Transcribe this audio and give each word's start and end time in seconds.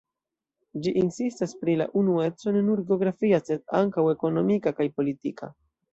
Ĝi 0.85 0.93
insistas 1.01 1.53
pri 1.59 1.75
la 1.83 1.87
unueco 2.01 2.55
ne 2.57 2.65
nur 2.71 2.81
geografia, 2.87 3.41
sed 3.51 3.63
ankaŭ 3.81 4.09
ekonomika 4.15 4.75
kaj 4.81 4.93
politika. 4.97 5.57